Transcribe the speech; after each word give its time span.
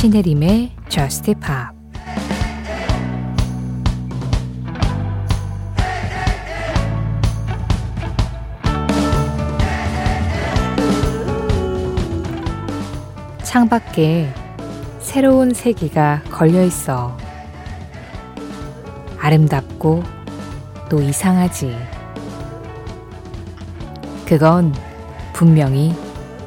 신혜림의 0.00 0.70
Just 0.88 1.34
Pop 1.34 1.76
창밖에 13.42 14.32
새로운 15.00 15.52
세기가 15.52 16.22
걸려 16.30 16.64
있어. 16.64 17.14
아름답고 19.18 20.02
또 20.88 21.02
이상하지. 21.02 21.76
그건 24.24 24.74
분명히 25.34 25.94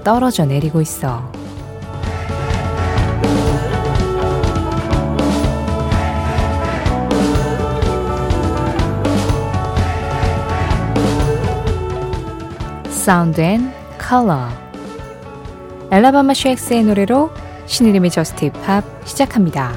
떨어져 0.04 0.45
내리고 0.45 0.81
있어. 0.81 1.33
Sound 13.03 13.41
and 13.41 13.70
Color 13.99 14.48
Alabama 15.91 16.34
Shakes의 16.34 16.85
노래로 16.85 17.31
신혜림의 17.66 18.09
Just 18.09 18.45
Pop 18.45 18.85
시작합니다. 19.05 19.73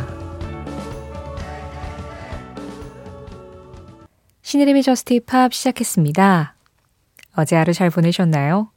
신혜림의 4.43 4.85
Just 4.85 5.15
Pop 5.15 5.53
시작했습니다. 5.53 6.55
어제 7.37 7.57
하루 7.57 7.73
잘 7.73 7.91
보내셨나요? 7.91 8.71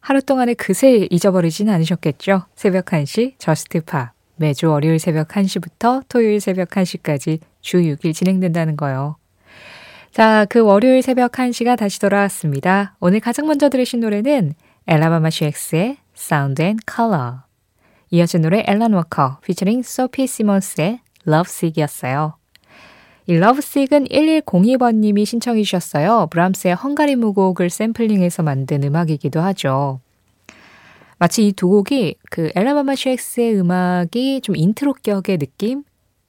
하루 0.00 0.20
동안에 0.20 0.52
그새 0.52 1.08
잊어버리진 1.10 1.70
않으셨겠죠? 1.70 2.42
새벽 2.56 2.84
1시 2.84 3.38
Just 3.38 3.80
Pop. 3.86 4.12
매주 4.36 4.68
월요일 4.68 4.98
새벽 4.98 5.28
1시부터 5.28 6.02
토요일 6.10 6.40
새벽 6.42 6.68
1시까지 6.68 7.40
주 7.62 7.78
6일 7.78 8.12
진행된다는 8.12 8.76
거요. 8.76 9.16
자, 10.12 10.46
그 10.46 10.60
월요일 10.60 11.02
새벽 11.02 11.32
1시가 11.32 11.76
다시 11.76 12.00
돌아왔습니다. 12.00 12.96
오늘 13.00 13.20
가장 13.20 13.46
먼저 13.46 13.68
들으신 13.68 14.00
노래는 14.00 14.54
Alabama 14.86 15.30
Shakes의 15.30 15.98
Sound 16.16 16.62
and 16.62 16.82
Color. 16.92 17.38
이어진 18.10 18.40
노래 18.40 18.64
Alan 18.66 18.94
Walker 18.94 19.38
featuring 19.44 19.82
Sophie 19.82 20.26
Simmons의 20.26 21.00
Love 21.26 21.48
Sick이었어요. 21.48 22.34
이 23.26 23.34
Love 23.34 23.58
Sick은 23.58 24.06
1102번님이 24.06 25.26
신청해 25.26 25.62
주셨어요. 25.62 26.28
브람스의 26.30 26.74
헝가리 26.74 27.16
무곡을 27.16 27.68
샘플링해서 27.68 28.42
만든 28.42 28.82
음악이기도 28.82 29.40
하죠. 29.40 30.00
마치 31.18 31.46
이 31.46 31.52
두 31.52 31.68
곡이 31.68 32.16
그 32.30 32.50
Alabama 32.54 32.94
Shakes의 32.94 33.60
음악이 33.60 34.40
좀 34.40 34.56
인트로 34.56 34.94
격의 35.02 35.38
느낌? 35.38 35.82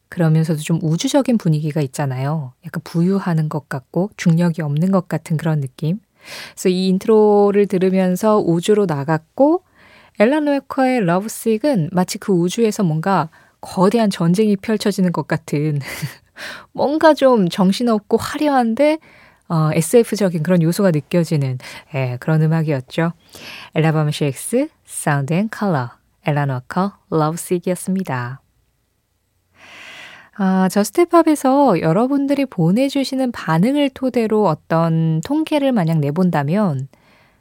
그러면서도 0.09 0.59
좀 0.59 0.79
우주적인 0.81 1.37
분위기가 1.37 1.81
있잖아요. 1.81 2.53
약간 2.65 2.81
부유하는 2.83 3.47
것 3.47 3.69
같고 3.69 4.09
중력이 4.17 4.61
없는 4.61 4.91
것 4.91 5.07
같은 5.07 5.37
그런 5.37 5.61
느낌. 5.61 5.99
그래서 6.53 6.69
이 6.69 6.87
intro를 6.89 7.67
들으면서 7.67 8.39
우주로 8.39 8.85
나갔고 8.85 9.63
Alan 10.19 10.47
Walker의 10.47 11.05
Love 11.05 11.36
Sick은 11.36 11.89
마치 11.93 12.17
그 12.17 12.33
우주에서 12.33 12.83
뭔가 12.83 13.29
거대한 13.61 14.09
전쟁이 14.09 14.55
펼쳐지는 14.57 15.11
것 15.11 15.27
같은 15.27 15.79
뭔가 16.73 17.13
좀 17.13 17.47
정신없고 17.47 18.17
화려한데 18.17 18.99
어, 19.47 19.71
SF적인 19.73 20.43
그런 20.43 20.61
요소가 20.61 20.91
느껴지는 20.91 21.57
예, 21.95 22.17
그런 22.19 22.41
음악이었죠. 22.41 23.13
Alabama 23.73 24.11
Shakes, 24.11 24.67
Sound 24.85 25.33
and 25.33 25.49
Color, 25.49 25.89
Alan 26.25 26.49
Walker, 26.49 26.93
Love 27.09 27.33
Sick이었습니다. 27.33 28.41
아, 30.41 30.69
Just 30.69 31.10
Pop에서 31.10 31.81
여러분들이 31.81 32.45
보내주시는 32.45 33.33
반응을 33.33 33.89
토대로 33.89 34.47
어떤 34.47 35.19
통계를 35.25 35.73
만약 35.73 35.99
내본다면 35.99 36.87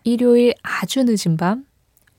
일요일 0.03 0.53
아주 0.64 1.04
늦은 1.04 1.36
밤, 1.36 1.64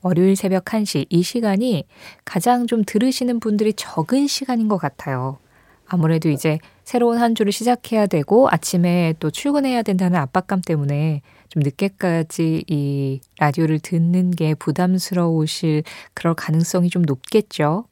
월요일 0.00 0.36
새벽 0.36 0.64
1시 0.64 1.04
이 1.10 1.22
시간이 1.22 1.84
가장 2.24 2.66
좀 2.66 2.82
들으시는 2.86 3.40
분들이 3.40 3.74
적은 3.74 4.26
시간인 4.26 4.68
것 4.68 4.78
같아요. 4.78 5.36
아무래도 5.84 6.30
이제 6.30 6.58
새로운 6.82 7.18
한 7.18 7.34
주를 7.34 7.52
시작해야 7.52 8.06
되고 8.06 8.48
아침에 8.50 9.12
또 9.20 9.30
출근해야 9.30 9.82
된다는 9.82 10.18
압박감 10.18 10.62
때문에 10.62 11.20
좀 11.50 11.62
늦게까지 11.62 12.64
이 12.66 13.20
라디오를 13.38 13.80
듣는 13.80 14.30
게 14.30 14.54
부담스러우실 14.54 15.82
그럴 16.14 16.32
가능성이 16.32 16.88
좀 16.88 17.02
높겠죠. 17.02 17.84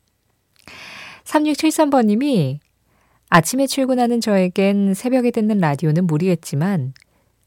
3673번님이 1.25 2.61
아침에 3.31 3.67
출근하는 3.67 4.21
저에겐 4.21 4.95
새벽에 4.95 5.31
듣는 5.31 5.59
라디오는 5.59 6.07
무리겠지만 6.07 6.95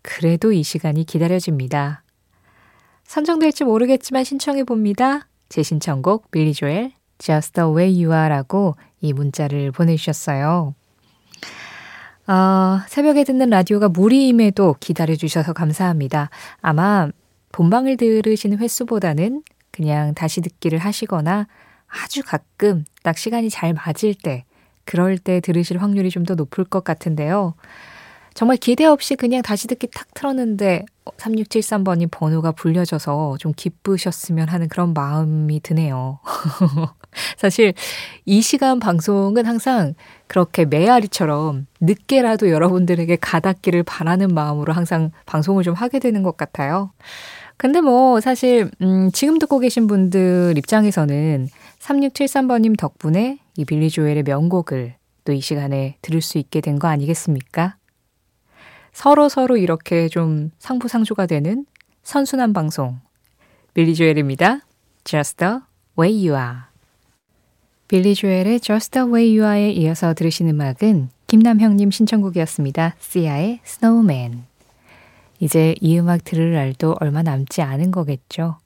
그래도 0.03 0.51
이 0.51 0.61
시간이 0.61 1.05
기다려집니다. 1.05 2.03
선정될지 3.03 3.63
모르겠지만 3.63 4.23
신청해 4.23 4.63
봅니다. 4.63 5.27
제 5.49 5.63
신청곡 5.63 6.29
빌리 6.31 6.53
조엘 6.53 6.91
Just 7.17 7.53
the 7.53 7.69
way 7.69 8.03
you 8.03 8.15
are라고 8.15 8.75
이 8.99 9.13
문자를 9.13 9.71
보내주셨어요. 9.71 10.73
어, 12.27 12.79
새벽에 12.87 13.23
듣는 13.23 13.49
라디오가 13.49 13.89
무리임에도 13.89 14.75
기다려주셔서 14.79 15.53
감사합니다. 15.53 16.29
아마 16.61 17.09
본방을 17.51 17.97
들으시는 17.97 18.59
횟수보다는 18.59 19.43
그냥 19.71 20.13
다시 20.13 20.41
듣기를 20.41 20.79
하시거나 20.79 21.47
아주 21.87 22.21
가끔 22.23 22.85
딱 23.03 23.17
시간이 23.17 23.49
잘 23.49 23.73
맞을 23.73 24.13
때, 24.13 24.45
그럴 24.85 25.17
때 25.17 25.39
들으실 25.39 25.77
확률이 25.81 26.09
좀 26.09 26.21
더 26.25 26.35
높을 26.35 26.63
것 26.63 26.83
같은데요. 26.83 27.55
정말 28.33 28.55
기대 28.57 28.85
없이 28.85 29.15
그냥 29.15 29.41
다시 29.41 29.67
듣기 29.67 29.87
탁 29.93 30.07
틀었는데 30.13 30.85
3673번이 31.17 32.09
번호가 32.09 32.51
불려져서 32.53 33.37
좀 33.39 33.51
기쁘셨으면 33.55 34.47
하는 34.47 34.69
그런 34.69 34.93
마음이 34.93 35.59
드네요. 35.61 36.19
사실 37.37 37.73
이 38.25 38.41
시간 38.41 38.79
방송은 38.79 39.45
항상 39.45 39.95
그렇게 40.27 40.63
메아리처럼 40.63 41.67
늦게라도 41.81 42.49
여러분들에게 42.49 43.17
가닿기를 43.17 43.83
바라는 43.83 44.29
마음으로 44.33 44.71
항상 44.71 45.11
방송을 45.25 45.63
좀 45.63 45.73
하게 45.73 45.99
되는 45.99 46.23
것 46.23 46.37
같아요. 46.37 46.91
근데 47.57 47.81
뭐 47.81 48.21
사실 48.21 48.71
음 48.81 49.11
지금 49.11 49.39
듣고 49.39 49.59
계신 49.59 49.87
분들 49.87 50.53
입장에서는 50.57 51.49
3673번님 51.79 52.77
덕분에 52.77 53.39
이 53.57 53.65
빌리 53.65 53.89
조엘의 53.89 54.23
명곡을 54.23 54.95
또 55.23 55.33
이 55.33 55.41
시간에 55.41 55.97
들을 56.01 56.21
수 56.21 56.37
있게 56.37 56.61
된 56.61 56.79
거 56.79 56.87
아니겠습니까? 56.87 57.75
서로 58.91 59.29
서로 59.29 59.55
이렇게 59.57 60.09
좀 60.09 60.51
상부상조가 60.59 61.25
되는 61.27 61.65
선순환 62.03 62.53
방송. 62.53 62.99
빌리 63.73 63.95
조엘입니다. 63.95 64.61
Just 65.03 65.37
the 65.37 65.59
way 65.97 66.27
you 66.27 66.37
are. 66.39 66.61
빌리 67.87 68.15
조엘의 68.15 68.59
Just 68.61 68.91
the 68.91 69.07
way 69.07 69.37
you 69.37 69.45
are에 69.49 69.71
이어서 69.71 70.13
들으신 70.13 70.49
음악은 70.49 71.09
김남형님 71.27 71.91
신청곡이었습니다. 71.91 72.95
시아의 72.99 73.59
Snowman. 73.65 74.43
이제 75.39 75.75
이 75.81 75.97
음악 75.99 76.23
들을 76.23 76.53
날도 76.53 76.95
얼마 76.99 77.21
남지 77.23 77.61
않은 77.61 77.91
거겠죠. 77.91 78.57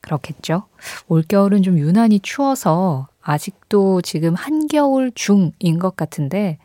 그렇겠죠. 0.00 0.64
올겨울은 1.08 1.62
좀 1.62 1.78
유난히 1.78 2.20
추워서 2.20 3.08
아직도 3.22 4.02
지금 4.02 4.34
한겨울 4.34 5.12
중인 5.14 5.78
것 5.78 5.96
같은데, 5.96 6.58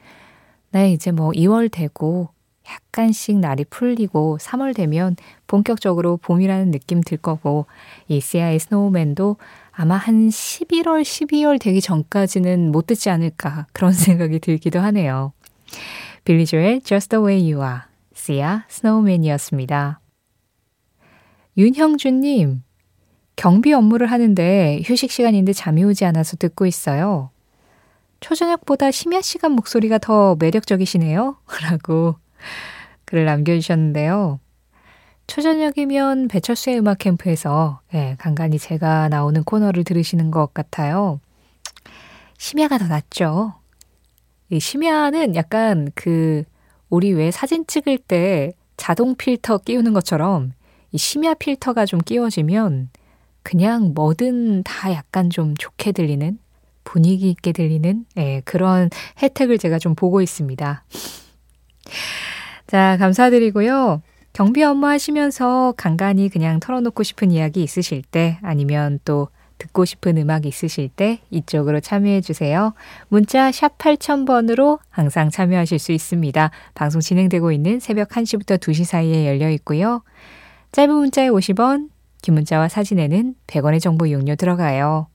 네, 0.72 0.92
이제 0.92 1.12
뭐 1.12 1.32
2월 1.32 1.72
되고 1.72 2.30
약간씩 2.70 3.38
날이 3.40 3.64
풀리고 3.66 4.38
3월 4.42 4.76
되면 4.76 5.16
본격적으로 5.48 6.18
봄이라는 6.18 6.72
느낌 6.72 7.02
들 7.02 7.18
거고 7.18 7.66
이 8.08 8.20
시아의 8.20 8.60
스노우맨도 8.60 9.38
아마 9.72 9.96
한 9.96 10.30
11월, 10.30 11.02
12월 11.02 11.62
되기 11.62 11.82
전까지는 11.82 12.72
못 12.72 12.88
듣지 12.88 13.10
않을까 13.10 13.68
그런 13.72 13.94
생각이 13.94 14.40
들기도 14.40 14.80
하네요. 14.80 15.34
빌리 16.26 16.46
조의 16.46 16.82
Just 16.82 17.10
the 17.10 17.24
way 17.24 17.54
you 17.54 17.64
are, 17.64 17.82
시아 18.14 18.66
스노우맨이었습니다. 18.68 20.02
윤형준님, 21.58 22.64
경비 23.38 23.72
업무를 23.72 24.08
하는데 24.08 24.82
휴식 24.84 25.12
시간인데 25.12 25.54
잠이 25.54 25.84
오지 25.84 26.04
않아서 26.06 26.36
듣고 26.38 26.66
있어요. 26.66 27.30
초저녁보다 28.20 28.90
심야 28.90 29.22
시간 29.22 29.52
목소리가 29.52 30.00
더 30.00 30.36
매력적이시네요. 30.40 31.38
라고 31.70 32.16
글을 33.06 33.26
남겨주셨는데요. 33.26 34.40
초저녁이면 35.28 36.30
배철수의 36.30 36.80
음악 36.80 36.98
캠프에서 36.98 37.80
예, 37.94 38.16
간간히 38.18 38.58
제가 38.58 39.08
나오는 39.10 39.44
코너를 39.44 39.84
들으시는 39.84 40.32
것 40.32 40.54
같아요. 40.56 41.20
심야가 42.40 42.80
더 42.80 42.88
낫죠. 42.88 43.54
이 44.50 44.60
심야는 44.60 45.36
약간 45.36 45.92
그 45.94 46.44
우리 46.90 47.14
왜 47.14 47.30
사진 47.30 47.68
찍을 47.68 48.00
때 48.00 48.54
자동 48.78 49.16
필터 49.16 49.60
끼우는 49.60 49.94
것처럼 49.94 50.54
이 50.92 50.98
심야 50.98 51.36
필터가 51.36 51.86
좀 51.86 52.00
끼워지면 52.00 52.90
그냥 53.48 53.94
뭐든 53.94 54.64
다 54.64 54.92
약간 54.92 55.30
좀 55.30 55.56
좋게 55.56 55.94
들리는 55.94 56.38
분위기 56.84 57.30
있게 57.30 57.54
들리는 57.54 58.06
예, 58.18 58.42
그런 58.44 58.90
혜택을 59.22 59.58
제가 59.58 59.80
좀 59.80 59.96
보고 59.96 60.22
있습니다. 60.22 60.84
자, 62.68 62.98
감사드리고요. 62.98 64.02
경비 64.34 64.64
업무 64.64 64.88
하시면서 64.88 65.74
간간히 65.78 66.28
그냥 66.28 66.60
털어놓고 66.60 67.04
싶은 67.04 67.32
이야기 67.32 67.64
있으실 67.64 68.02
때 68.02 68.38
아니면 68.42 69.00
또 69.06 69.30
듣고 69.60 69.86
싶은 69.86 70.18
음악 70.18 70.46
있으실 70.46 70.90
때 70.90 71.22
이쪽으로 71.30 71.80
참여해 71.80 72.20
주세요. 72.20 72.74
문자 73.08 73.50
샵 73.54 73.78
8000번으로 73.78 74.80
항상 74.90 75.30
참여하실 75.30 75.80
수 75.80 75.94
있습니다. 75.94 76.52
방송 76.74 77.00
진행되고 77.00 77.54
있는 77.54 77.80
새벽 77.80 78.10
1시부터 78.10 78.58
2시 78.58 78.84
사이에 78.84 79.26
열려 79.26 79.50
있고요. 79.52 80.04
짧은 80.74 80.94
문자에 80.94 81.30
50원, 81.30 81.88
긴 82.22 82.36
문자와 82.36 82.68
사진에는 82.70 83.36
100원의 83.48 83.82
정보 83.82 84.06
이용료 84.06 84.36
들어가요. 84.36 85.08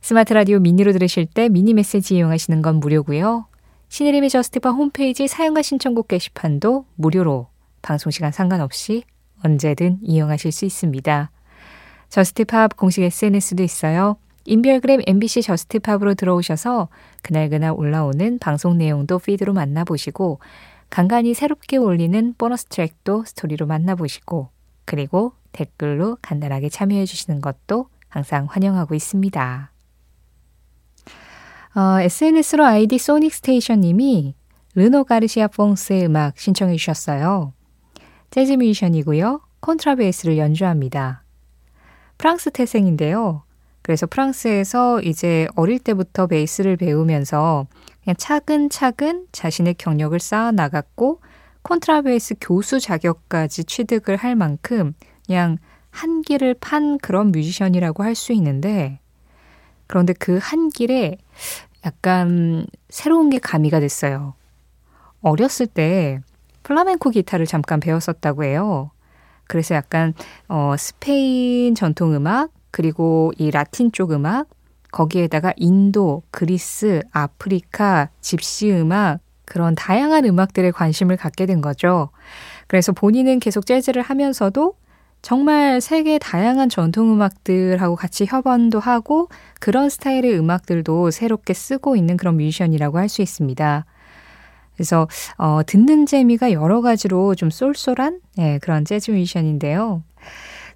스마트 0.00 0.32
라디오 0.32 0.58
미니로 0.58 0.92
들으실 0.92 1.26
때 1.26 1.48
미니 1.48 1.74
메시지 1.74 2.16
이용하시는 2.16 2.60
건 2.62 2.76
무료고요. 2.76 3.46
신혜림의 3.88 4.30
저스티파 4.30 4.70
홈페이지 4.70 5.28
사용과 5.28 5.62
신청곡 5.62 6.08
게시판도 6.08 6.86
무료로 6.96 7.48
방송시간 7.82 8.32
상관없이 8.32 9.04
언제든 9.44 9.98
이용하실 10.02 10.50
수 10.50 10.64
있습니다. 10.64 11.30
저스티팝 12.08 12.76
공식 12.76 13.02
SNS도 13.02 13.62
있어요. 13.62 14.16
인별그램 14.44 15.02
MBC 15.06 15.42
Just 15.42 15.68
Pop으로 15.68 16.14
들어오셔서 16.14 16.88
그날그날 17.22 17.74
올라오는 17.76 18.38
방송 18.38 18.78
내용도 18.78 19.18
feed로 19.18 19.52
만나보시고 19.52 20.40
간간히 20.90 21.32
새롭게 21.32 21.76
올리는 21.76 22.34
보너스 22.36 22.66
트랙도 22.66 23.24
스토리로 23.24 23.66
만나보시고 23.66 24.48
그리고 24.84 25.32
댓글로 25.52 26.18
간단하게 26.22 26.68
참여해 26.68 27.04
주시는 27.04 27.40
것도 27.40 27.86
항상 28.08 28.46
환영하고 28.48 28.94
있습니다. 28.94 29.72
어, 31.74 32.00
SNS로 32.00 32.66
아이디 32.66 32.98
소닉스테이션 32.98 33.80
님이 33.80 34.34
르노 34.74 35.04
가르시아 35.04 35.48
퐁스의 35.48 36.06
음악 36.06 36.38
신청해 36.38 36.76
주셨어요. 36.76 37.52
재즈 38.30 38.52
뮤지션이고요. 38.52 39.40
콘트라베이스를 39.60 40.38
연주합니다. 40.38 41.22
프랑스 42.18 42.50
태생인데요. 42.50 43.44
그래서 43.82 44.06
프랑스에서 44.06 45.00
이제 45.02 45.46
어릴 45.56 45.78
때부터 45.78 46.26
베이스를 46.26 46.76
배우면서 46.76 47.66
그냥 48.04 48.16
차근차근 48.16 49.26
자신의 49.32 49.74
경력을 49.74 50.18
쌓아 50.18 50.52
나갔고 50.52 51.20
콘트라베이스 51.62 52.36
교수 52.40 52.80
자격까지 52.80 53.64
취득을 53.64 54.16
할 54.16 54.36
만큼 54.36 54.94
그냥 55.32 55.56
한 55.90 56.20
길을 56.20 56.54
판 56.60 56.98
그런 56.98 57.32
뮤지션이라고 57.32 58.02
할 58.02 58.14
수 58.14 58.34
있는데 58.34 59.00
그런데 59.86 60.12
그 60.12 60.38
한 60.38 60.68
길에 60.68 61.16
약간 61.86 62.66
새로운 62.90 63.30
게 63.30 63.38
가미가 63.38 63.80
됐어요. 63.80 64.34
어렸을 65.22 65.66
때 65.66 66.20
플라멘코 66.64 67.08
기타를 67.10 67.46
잠깐 67.46 67.80
배웠었다고 67.80 68.44
해요. 68.44 68.90
그래서 69.44 69.74
약간 69.74 70.12
어 70.48 70.74
스페인 70.78 71.74
전통 71.74 72.14
음악 72.14 72.50
그리고 72.70 73.32
이 73.38 73.50
라틴 73.50 73.90
쪽 73.90 74.12
음악 74.12 74.48
거기에다가 74.90 75.54
인도, 75.56 76.22
그리스, 76.30 77.00
아프리카, 77.10 78.10
집시 78.20 78.70
음악 78.70 79.20
그런 79.46 79.74
다양한 79.74 80.26
음악들에 80.26 80.70
관심을 80.72 81.16
갖게 81.16 81.46
된 81.46 81.62
거죠. 81.62 82.10
그래서 82.66 82.92
본인은 82.92 83.40
계속 83.40 83.64
재즈를 83.64 84.02
하면서도 84.02 84.74
정말 85.22 85.80
세계 85.80 86.18
다양한 86.18 86.68
전통 86.68 87.12
음악들하고 87.12 87.94
같이 87.94 88.26
협연도 88.26 88.80
하고 88.80 89.28
그런 89.60 89.88
스타일의 89.88 90.36
음악들도 90.36 91.12
새롭게 91.12 91.54
쓰고 91.54 91.94
있는 91.96 92.16
그런 92.16 92.36
뮤지션이라고 92.36 92.98
할 92.98 93.08
수 93.08 93.22
있습니다. 93.22 93.86
그래서 94.74 95.06
어, 95.36 95.60
듣는 95.64 96.06
재미가 96.06 96.52
여러 96.52 96.80
가지로 96.80 97.34
좀 97.34 97.50
쏠쏠한 97.50 98.20
네, 98.36 98.58
그런 98.58 98.84
재즈 98.84 99.10
뮤지션인데요. 99.12 100.02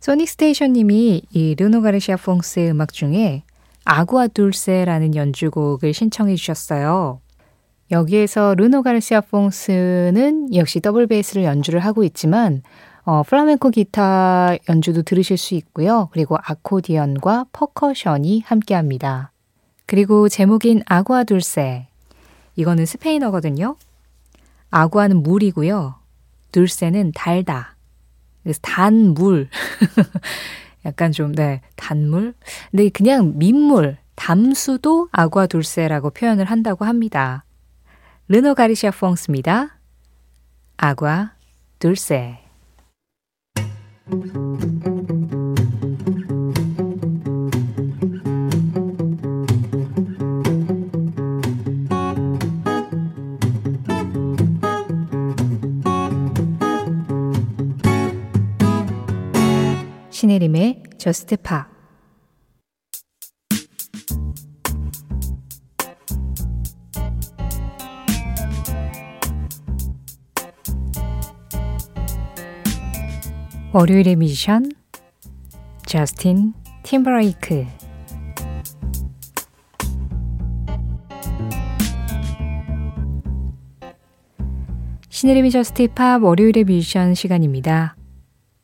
소닉 0.00 0.28
스테이션님이 0.28 1.22
이 1.30 1.54
르노 1.58 1.80
가르시아 1.82 2.16
퐁스의 2.16 2.70
음악 2.70 2.92
중에 2.92 3.42
Agua 3.84 4.28
Dulce라는 4.28 5.14
연주곡을 5.14 5.92
신청해 5.94 6.36
주셨어요. 6.36 7.20
여기에서 7.90 8.54
르노 8.54 8.82
가르시아 8.82 9.22
퐁스는 9.22 10.54
역시 10.54 10.80
더블 10.80 11.06
베이스를 11.06 11.44
연주를 11.44 11.80
하고 11.80 12.04
있지만 12.04 12.62
어, 13.06 13.22
플라멘코 13.22 13.70
기타 13.70 14.56
연주도 14.68 15.02
들으실 15.02 15.36
수 15.36 15.54
있고요. 15.54 16.08
그리고 16.10 16.36
아코디언과 16.42 17.46
퍼커션이 17.52 18.42
함께합니다. 18.44 19.30
그리고 19.86 20.28
제목인 20.28 20.82
아구아 20.86 21.22
둘세. 21.22 21.86
이거는 22.56 22.84
스페인어거든요. 22.84 23.76
아구아는 24.72 25.22
물이고요. 25.22 25.94
둘세는 26.50 27.12
달다. 27.14 27.76
그래서 28.42 28.58
단물. 28.60 29.50
약간 30.84 31.12
좀, 31.12 31.32
네, 31.32 31.60
단물? 31.76 32.34
근데 32.72 32.88
그냥 32.88 33.38
민물, 33.38 33.98
담수도 34.16 35.10
아구아 35.12 35.46
둘세라고 35.46 36.10
표현을 36.10 36.46
한다고 36.46 36.84
합니다. 36.84 37.44
르노 38.26 38.56
가리시아 38.56 38.90
퐁스입니다. 38.90 39.78
아구아 40.76 41.34
둘세. 41.78 42.45
신혜림의 60.10 60.82
Just 60.98 61.36
Pop 61.38 61.75
월요일의 73.76 74.16
뮤지션 74.16 74.70
저스틴 75.84 76.54
팀버레이크 76.82 77.66
신혜림의 85.10 85.50
Just 85.50 85.92
Pop 85.92 86.22
월요일의 86.22 86.64
뮤지션 86.64 87.12
시간입니다. 87.12 87.96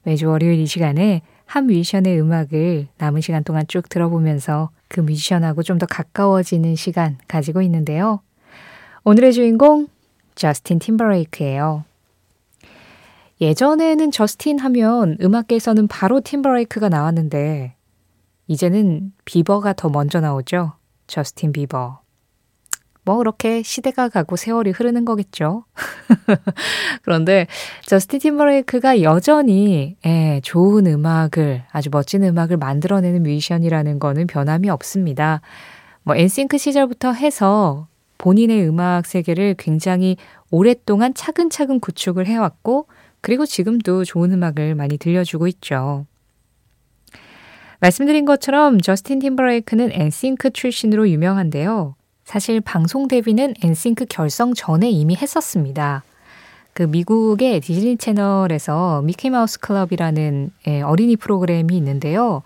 매주 0.05 0.31
월요일 0.31 0.59
이 0.59 0.65
시간에 0.65 1.21
한 1.45 1.67
뮤지션의 1.67 2.19
음악을 2.19 2.89
남은 2.97 3.21
시간 3.21 3.45
동안 3.45 3.67
쭉 3.69 3.91
들어보면서 3.91 4.71
그 4.89 5.01
뮤지션하고 5.01 5.63
좀 5.63 5.79
더 5.79 5.85
가까워지는 5.85 6.75
시간 6.75 7.19
가지고 7.29 7.61
있는데요. 7.61 8.23
오늘의 9.05 9.35
주인공 9.35 9.89
저스틴 10.37 10.79
팀버레이크예요. 10.79 11.85
예전에는 13.41 14.11
저스틴 14.11 14.59
하면 14.59 15.17
음악계에서는 15.21 15.89
바로 15.89 16.21
팀버레이크가 16.21 16.89
나왔는데 16.89 17.75
이제는 18.47 19.13
비버가 19.25 19.73
더 19.73 19.89
먼저 19.89 20.21
나오죠. 20.21 20.75
저스틴 21.07 21.53
비버. 21.53 22.01
뭐 23.05 23.17
그렇게 23.17 23.63
시대가 23.63 24.09
가고 24.09 24.37
세월이 24.37 24.71
흐르는 24.71 25.05
거겠죠. 25.05 25.65
그런데 27.03 27.49
저스틴 27.87 28.21
팀버레이크가 28.21 29.03
여전히 29.03 29.97
예, 30.07 30.41
좋은 30.45 30.87
음악을 30.87 31.65
아주 31.73 31.89
멋진 31.91 32.23
음악을 32.23 32.59
만들어내는 32.59 33.25
뮤지션이라는 33.25 33.99
거는 33.99 34.29
변함이 34.29 34.71
없습니다. 34.71 35.41
뭐 36.05 36.15
엔싱크 36.15 36.59
시절부터 36.59 37.13
해서 37.13 37.89
본인의 38.19 38.69
음악 38.69 39.07
세계를 39.07 39.57
굉장히 39.59 40.17
오랫동안 40.53 41.13
차근차근 41.13 41.81
구축을 41.81 42.27
해왔고 42.27 42.87
그리고 43.23 43.47
지금도 43.47 44.05
좋은 44.05 44.33
음악을 44.33 44.75
많이 44.75 44.99
들려주고 44.99 45.47
있죠. 45.49 46.05
말씀드린 47.81 48.25
것처럼 48.25 48.81
저스틴 48.81 49.21
팀버레이크는 49.21 49.91
엔싱크 49.93 50.51
출신으로 50.51 51.09
유명한데요. 51.09 51.95
사실 52.25 52.61
방송 52.61 53.09
데뷔는 53.09 53.55
엔싱크 53.63 54.07
결성 54.09 54.55
전에 54.55 54.91
이미 54.91 55.17
했었습니다. 55.17 56.05
그 56.75 56.85
미국의 56.85 57.61
디즈니 57.61 57.97
채널에서 57.97 59.03
미키마우스 59.03 59.61
클럽이라는 59.61 60.51
예, 60.69 60.83
어린이 60.83 61.17
프로그램이 61.17 61.77
있는데요. 61.77 62.43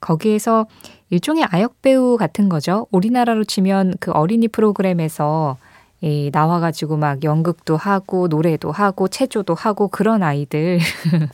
거기에서 0.00 0.66
일종의 1.10 1.44
아역 1.44 1.80
배우 1.82 2.16
같은 2.16 2.48
거죠. 2.48 2.86
우리나라로 2.90 3.44
치면 3.44 3.94
그 4.00 4.10
어린이 4.12 4.48
프로그램에서 4.48 5.56
이 6.00 6.30
나와 6.32 6.60
가지고 6.60 6.96
막 6.96 7.22
연극도 7.24 7.76
하고 7.76 8.28
노래도 8.28 8.72
하고 8.72 9.08
체조도 9.08 9.54
하고 9.54 9.88
그런 9.88 10.22
아이들. 10.22 10.78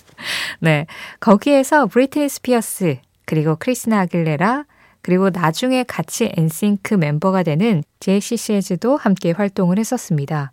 네. 0.61 0.87
거기에서 1.21 1.87
브리트니 1.87 2.29
스피어스 2.29 2.99
그리고 3.25 3.57
크리스티나 3.57 4.01
아길레라 4.01 4.65
그리고 5.03 5.31
나중에 5.31 5.85
같이 5.85 6.33
엔싱크 6.37 6.95
멤버가 6.95 7.45
되는 7.45 7.85
JCC즈도 8.01 8.97
함께 8.97 9.31
활동을 9.31 9.79
했었습니다. 9.79 10.53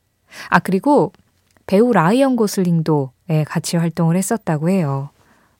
아, 0.49 0.59
그리고 0.59 1.11
배우 1.65 1.91
라이언 1.91 2.35
고슬링도 2.35 3.11
네, 3.27 3.43
같이 3.45 3.77
활동을 3.77 4.15
했었다고 4.15 4.69
해요. 4.69 5.09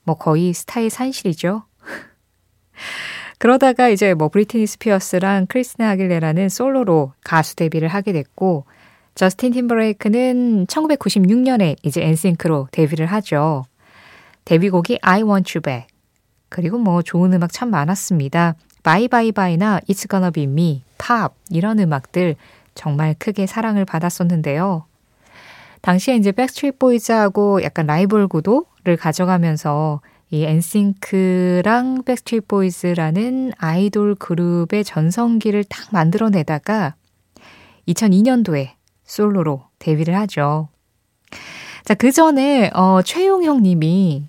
뭐 0.04 0.16
거의 0.16 0.54
스타의 0.54 0.92
산실이죠. 0.92 1.64
그러다가 3.44 3.90
이제 3.90 4.14
뭐 4.14 4.30
브리트니 4.30 4.66
스피어스랑 4.66 5.48
크리스티나 5.48 5.90
아길레라는 5.90 6.48
솔로로 6.48 7.12
가수 7.26 7.58
데뷔를 7.58 7.90
하게 7.90 8.14
됐고 8.14 8.64
저스틴 9.16 9.52
팀버레이크는 9.52 10.68
1996년에 10.68 11.76
이제 11.84 12.02
엔싱크로 12.02 12.70
데뷔를 12.72 13.06
하죠. 13.08 13.66
데뷔곡이 14.46 15.00
I 15.02 15.24
Want 15.24 15.58
You 15.58 15.62
Back. 15.62 15.88
그리고 16.48 16.78
뭐 16.78 17.02
좋은 17.02 17.34
음악 17.34 17.52
참 17.52 17.70
많았습니다. 17.70 18.56
Bye 18.82 19.09
Bye 19.09 19.36
Bye나 19.36 19.82
It's 19.90 20.10
Gonna 20.10 20.32
Be 20.32 20.44
Me, 20.44 20.84
Pop 20.98 21.34
이런 21.50 21.80
음악들 21.80 22.38
정말 22.76 23.14
크게 23.20 23.46
사랑을 23.46 23.84
받았었는데요. 23.84 24.86
당시에 25.82 26.16
이제 26.16 26.32
백스트리트 26.32 26.78
보이즈하고 26.78 27.62
약간 27.64 27.88
라이벌 27.88 28.30
구도를 28.30 28.96
가져가면서 28.98 30.00
이 30.34 30.46
엔싱크랑 30.46 32.06
백스트리트 32.06 32.48
보이즈라는 32.48 33.52
아이돌 33.56 34.16
그룹의 34.16 34.84
전성기를 34.84 35.64
딱 35.66 35.90
만들어내다가 35.92 36.96
2002년도에 37.88 38.72
솔로로 39.04 39.66
데뷔를 39.78 40.16
하죠. 40.22 40.70
자, 41.86 41.94
그 41.94 42.12
전에, 42.12 42.72
어, 42.74 43.04
최용형 43.04 43.62
님이 43.62 44.28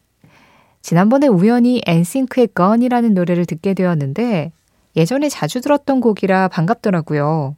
지난번에 0.83 1.27
우연히 1.27 1.81
엔싱크의 1.87 2.49
Gone이라는 2.49 3.15
노래를 3.15 3.47
듣게 3.47 3.73
되었는데 3.73 4.53
예전에 4.97 5.31
자주 5.31 5.63
들었던 5.63 6.03
곡이라 6.03 6.49
반갑더라고요. 6.49 7.57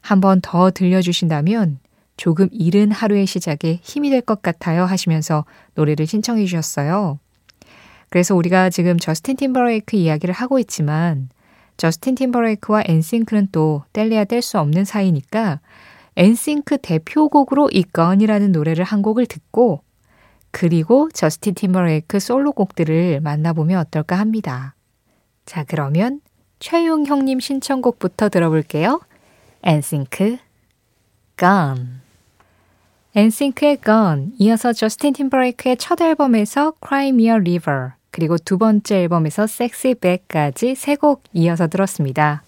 한번 0.00 0.40
더 0.40 0.72
들려주신다면 0.72 1.78
조금 2.16 2.48
이른 2.50 2.90
하루의 2.90 3.26
시작에 3.26 3.78
힘이 3.80 4.10
될 4.10 4.22
것 4.22 4.42
같아요 4.42 4.86
하시면서 4.86 5.44
노래를 5.74 6.08
신청해 6.08 6.46
주셨어요. 6.46 7.20
그래서 8.08 8.34
우리가 8.34 8.70
지금 8.70 8.98
저스틴 8.98 9.36
팀버레이크 9.36 9.96
이야기를 9.96 10.34
하고 10.34 10.58
있지만 10.58 11.28
저스틴 11.76 12.14
팀버레이크와 12.14 12.84
엔싱크는 12.86 13.48
또 13.52 13.84
뗄래야 13.92 14.24
뗄 14.24 14.42
수 14.42 14.58
없는 14.58 14.84
사이니까 14.84 15.60
엔싱크 16.16 16.78
대표곡으로 16.78 17.68
이 17.72 17.82
건이라는 17.82 18.52
노래를 18.52 18.84
한 18.84 19.02
곡을 19.02 19.26
듣고 19.26 19.82
그리고 20.50 21.10
저스틴 21.12 21.54
팀버레이크 21.54 22.18
솔로곡들을 22.18 23.20
만나보면 23.20 23.78
어떨까 23.78 24.18
합니다. 24.18 24.74
자, 25.44 25.64
그러면 25.64 26.20
최용 26.58 27.04
형님 27.04 27.40
신청곡부터 27.40 28.30
들어볼게요. 28.30 29.00
엔싱크, 29.62 30.38
Gone. 31.38 31.86
엔싱크의 33.14 33.78
Gone, 33.84 34.32
이어서 34.38 34.72
저스틴 34.72 35.12
팀버레이크의 35.12 35.76
첫 35.76 36.00
앨범에서 36.00 36.72
Cry 36.82 37.08
Me 37.08 37.24
a 37.24 37.32
River, 37.32 37.92
그리고 38.16 38.38
두 38.38 38.56
번째 38.56 39.02
앨범에서 39.02 39.42
Sexy 39.42 39.94
Back까지 39.96 40.74
세 40.74 40.96
곡 40.96 41.22
이어서 41.34 41.66
들었습니다. 41.66 42.42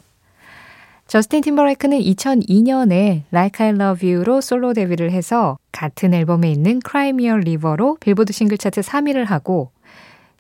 저스틴 1.07 1.43
팀버레이크는 1.43 1.99
2002년에 1.99 3.25
Like 3.31 3.67
I 3.67 3.75
Love 3.75 4.15
You로 4.15 4.41
솔로 4.41 4.73
데뷔를 4.73 5.11
해서 5.11 5.59
같은 5.71 6.15
앨범에 6.15 6.51
있는 6.51 6.81
Cry 6.83 7.11
Me 7.11 7.25
a 7.27 7.33
River로 7.33 7.99
빌보드 8.01 8.33
싱글 8.33 8.57
차트 8.57 8.81
3위를 8.81 9.27
하고 9.27 9.71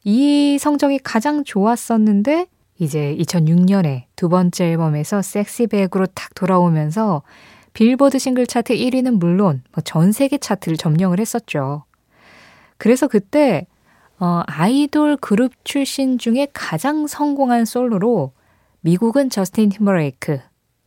이 0.03 0.57
성적이 0.59 0.99
가장 1.01 1.45
좋았었는데 1.45 2.47
이제 2.79 3.15
2006년에 3.21 4.05
두 4.17 4.31
번째 4.31 4.65
앨범에서 4.71 5.21
섹시백으로 5.21 6.07
탁 6.07 6.35
돌아오면서 6.35 7.21
빌보드 7.75 8.19
싱글 8.19 8.47
차트 8.47 8.75
1위는 8.75 9.19
물론 9.19 9.63
뭐 9.75 9.83
전 9.85 10.11
세계 10.13 10.39
차트를 10.39 10.79
점령을 10.79 11.21
했었죠. 11.21 11.85
그래서 12.79 13.09
그때 13.09 13.67
어, 14.21 14.43
아이돌 14.47 15.17
그룹 15.19 15.53
출신 15.65 16.19
중에 16.19 16.49
가장 16.53 17.07
성공한 17.07 17.65
솔로로 17.65 18.33
미국은 18.81 19.31
저스틴 19.31 19.69
팀버레이크, 19.71 20.41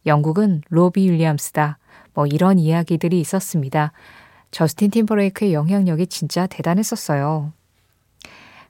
영국은 0.06 0.62
로비 0.70 1.10
윌리엄스다. 1.10 1.78
뭐 2.14 2.26
이런 2.26 2.60
이야기들이 2.60 3.20
있었습니다. 3.22 3.94
저스틴 4.52 4.92
팀버레이크의 4.92 5.54
영향력이 5.54 6.08
진짜 6.08 6.46
대단했었어요. 6.46 7.54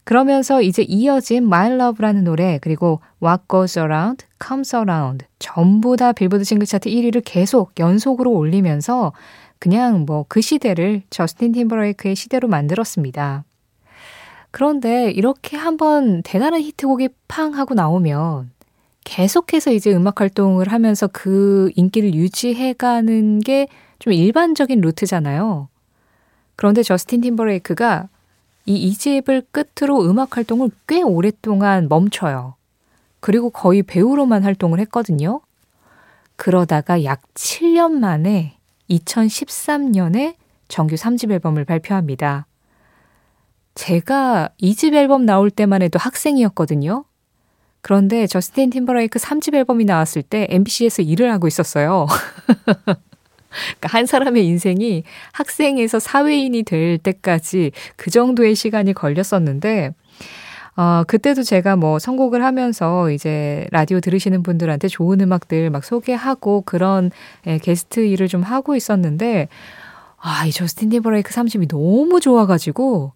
그러면서 0.03 0.61
이제 0.61 0.83
이어진 0.83 1.45
My 1.45 1.71
Love라는 1.71 2.23
노래 2.23 2.59
그리고 2.59 3.01
What 3.23 3.43
Goes 3.49 3.79
Around 3.79 4.25
Comes 4.43 4.75
Around 4.75 5.25
전부 5.39 5.95
다 5.95 6.11
빌보드 6.11 6.43
싱글 6.43 6.67
차트 6.67 6.89
1위를 6.89 7.21
계속 7.23 7.71
연속으로 7.79 8.31
올리면서 8.31 9.13
그냥 9.59 10.05
뭐 10.05 10.25
그 10.27 10.41
시대를 10.41 11.03
저스틴 11.09 11.51
팀버레이크의 11.51 12.15
시대로 12.15 12.47
만들었습니다. 12.47 13.43
그런데 14.51 15.11
이렇게 15.11 15.57
한번 15.57 16.21
대단한 16.23 16.61
히트곡이 16.61 17.09
팡 17.27 17.55
하고 17.55 17.73
나오면 17.73 18.51
계속해서 19.03 19.71
이제 19.71 19.93
음악 19.93 20.21
활동을 20.21 20.71
하면서 20.71 21.07
그 21.07 21.71
인기를 21.75 22.13
유지해가는 22.13 23.39
게 23.39 23.67
좀 24.01 24.13
일반적인 24.13 24.81
루트잖아요. 24.81 25.69
그런데 26.55 26.81
저스틴 26.81 27.21
팀버레이크가 27.21 28.09
이 28.65 28.91
2집을 28.91 29.45
끝으로 29.51 30.03
음악 30.09 30.37
활동을 30.37 30.71
꽤 30.87 31.03
오랫동안 31.03 31.87
멈춰요. 31.87 32.55
그리고 33.19 33.51
거의 33.51 33.83
배우로만 33.83 34.43
활동을 34.43 34.79
했거든요. 34.79 35.41
그러다가 36.35 37.03
약 37.03 37.21
7년 37.35 37.91
만에 37.91 38.57
2013년에 38.89 40.33
정규 40.67 40.95
3집 40.95 41.31
앨범을 41.31 41.65
발표합니다. 41.65 42.47
제가 43.75 44.49
2집 44.61 44.93
앨범 44.93 45.25
나올 45.25 45.49
때만 45.49 45.81
해도 45.81 45.97
학생이었거든요. 45.99 47.05
그런데 47.81 48.27
저스틴 48.27 48.69
팀버레이크 48.69 49.17
3집 49.17 49.55
앨범이 49.55 49.85
나왔을 49.85 50.21
때 50.21 50.45
MBC에서 50.49 51.01
일을 51.01 51.31
하고 51.31 51.47
있었어요. 51.47 52.05
그러니까 53.79 53.87
한 53.89 54.05
사람의 54.05 54.45
인생이 54.45 55.03
학생에서 55.33 55.99
사회인이 55.99 56.63
될 56.63 56.97
때까지 56.97 57.71
그 57.95 58.11
정도의 58.11 58.55
시간이 58.55 58.93
걸렸었는데, 58.93 59.93
어, 60.77 61.03
그때도 61.05 61.43
제가 61.43 61.75
뭐 61.75 61.99
선곡을 61.99 62.45
하면서 62.45 63.09
이제 63.11 63.67
라디오 63.71 63.99
들으시는 63.99 64.41
분들한테 64.43 64.87
좋은 64.87 65.19
음악들 65.19 65.69
막 65.69 65.83
소개하고 65.83 66.61
그런 66.61 67.11
예, 67.45 67.57
게스트 67.57 68.05
일을 68.05 68.27
좀 68.27 68.41
하고 68.41 68.75
있었는데, 68.75 69.49
아, 70.17 70.45
이 70.45 70.51
저스틴 70.51 70.89
팀버레이크 70.89 71.33
3집이 71.33 71.67
너무 71.67 72.21
좋아가지고, 72.21 73.13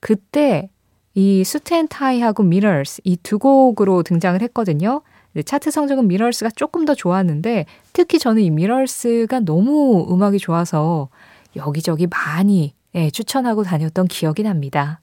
그때 0.00 0.70
이 1.14 1.44
수트앤타이하고 1.44 2.42
미러스 2.44 3.00
이 3.04 3.16
두 3.16 3.38
곡으로 3.38 4.02
등장을 4.02 4.40
했거든요. 4.42 5.02
차트 5.44 5.70
성적은 5.70 6.08
미러스가 6.08 6.50
조금 6.56 6.84
더 6.84 6.94
좋았는데 6.94 7.66
특히 7.92 8.18
저는 8.18 8.42
이 8.42 8.50
미러스가 8.50 9.40
너무 9.40 10.06
음악이 10.10 10.38
좋아서 10.38 11.08
여기저기 11.56 12.06
많이 12.08 12.74
예, 12.94 13.10
추천하고 13.10 13.62
다녔던 13.62 14.08
기억이 14.08 14.42
납니다. 14.42 15.00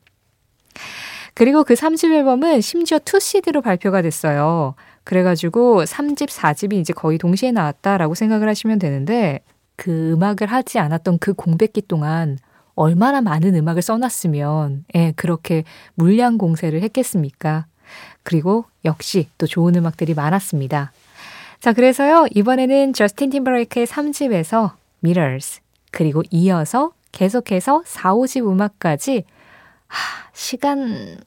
그리고 1.34 1.64
그 1.64 1.76
3집 1.76 2.12
앨범은 2.12 2.62
심지어 2.62 2.98
2CD로 2.98 3.62
발표가 3.64 4.02
됐어요. 4.02 4.76
그래가지고 5.04 5.84
3집, 5.84 6.28
4집이 6.30 6.74
이제 6.74 6.92
거의 6.92 7.18
동시에 7.18 7.52
나왔다라고 7.52 8.16
생각을 8.16 8.50
하시면 8.50 8.80
되는데 8.80 9.40
그 9.78 10.12
음악을 10.14 10.48
하지 10.48 10.80
않았던 10.80 11.20
그 11.20 11.34
공백기 11.34 11.84
동안 11.84 12.38
얼마나 12.78 13.22
많은 13.22 13.56
음악을 13.56 13.82
써놨으면 13.82 14.86
예, 14.96 15.12
그렇게 15.16 15.64
물량 15.96 16.38
공세를 16.38 16.84
했겠습니까? 16.84 17.66
그리고 18.24 18.66
역시 18.86 19.30
또 19.38 19.48
좋은 19.48 19.76
음악들이 19.76 20.14
많았습니다. 20.14 20.92
자, 21.60 21.74
그래서요, 21.74 22.28
이번에는 22.36 22.94
저스틴 22.94 23.32
팀버레이크의 23.32 23.88
3집에서 23.88 24.74
Mirrors, 25.04 25.62
그리고 25.92 26.22
이어서 26.30 26.92
계속해서 27.12 27.82
4, 27.86 28.14
5집 28.14 28.48
음악까지, 28.48 29.24
하, 29.88 30.30
시간 30.34 31.18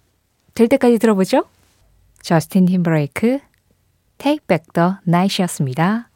될 0.54 0.68
때까지 0.68 0.98
들어보죠? 0.98 1.46
저스틴 2.22 2.66
팀버레이크, 2.66 3.40
Take 4.18 4.46
Back 4.46 4.66
the 4.72 4.92
Night이었습니다. 5.08 6.09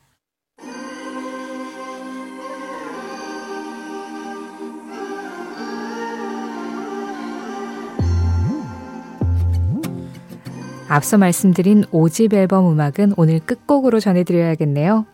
앞서 10.88 11.18
말씀드린 11.18 11.84
5집 11.84 12.34
앨범 12.34 12.70
음악은 12.70 13.14
오늘 13.16 13.40
끝곡으로 13.40 14.00
전해드려야겠네요. 14.00 15.06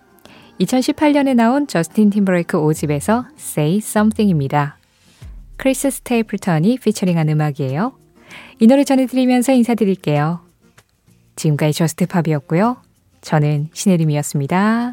2018년에 0.60 1.34
나온 1.34 1.66
저스틴 1.66 2.10
팀버레이크 2.10 2.58
5집에서 2.58 3.24
Say 3.38 3.78
Something입니다. 3.78 4.76
크리스 5.56 5.90
스테이플턴이 5.90 6.78
피처링한 6.78 7.28
음악이에요. 7.28 7.92
이 8.58 8.66
노래 8.66 8.84
전해드리면서 8.84 9.52
인사드릴게요. 9.52 10.40
지금까지 11.36 11.72
Just 11.78 12.01
Pop이었고요. 12.01 12.76
저는 13.20 13.68
신혜림이었습니다. 13.72 14.88